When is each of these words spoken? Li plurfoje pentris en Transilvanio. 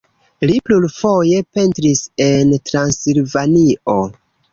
Li 0.51 0.53
plurfoje 0.69 1.41
pentris 1.57 2.01
en 2.29 2.55
Transilvanio. 2.71 3.99